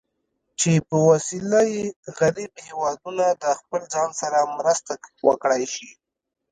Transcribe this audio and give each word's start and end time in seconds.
چې 0.59 0.71
په 0.87 0.97
وسیله 1.09 1.61
یې 1.73 1.85
غریب 2.19 2.53
هېوادونه 2.67 3.25
د 3.43 3.45
خپل 3.59 3.81
ځان 3.93 4.09
سره 4.21 4.39
مرسته 4.57 4.91
وکړای 5.27 5.63
شي. 5.73 5.89